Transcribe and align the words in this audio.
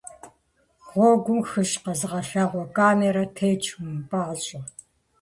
Гъуэгум 0.91 1.39
«хыщӏ» 1.49 1.73
къэзыгъэлъагъуэ 1.83 2.63
камерэ 2.75 3.25
тетщ, 3.35 3.65
умыпӏащӏэ. 3.77 4.59